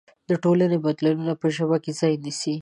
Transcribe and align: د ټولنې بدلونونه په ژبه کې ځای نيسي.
د 0.29 0.31
ټولنې 0.43 0.77
بدلونونه 0.85 1.33
په 1.41 1.47
ژبه 1.55 1.77
کې 1.83 1.91
ځای 1.99 2.13
نيسي. 2.23 2.55